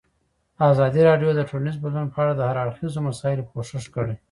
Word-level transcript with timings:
ازادي 0.71 1.01
راډیو 1.09 1.29
د 1.35 1.41
ټولنیز 1.49 1.77
بدلون 1.83 2.07
په 2.13 2.17
اړه 2.23 2.33
د 2.35 2.41
هر 2.49 2.55
اړخیزو 2.63 3.05
مسایلو 3.09 3.47
پوښښ 3.51 3.85
کړی. 3.95 4.15